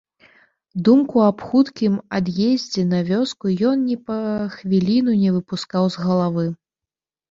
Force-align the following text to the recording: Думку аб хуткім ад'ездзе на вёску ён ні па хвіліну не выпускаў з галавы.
Думку 0.87 1.21
аб 1.25 1.43
хуткім 1.49 1.99
ад'ездзе 2.21 2.87
на 2.95 3.03
вёску 3.11 3.45
ён 3.75 3.87
ні 3.93 4.01
па 4.11 4.19
хвіліну 4.59 5.11
не 5.23 5.29
выпускаў 5.41 5.83
з 5.97 6.11
галавы. 6.11 6.53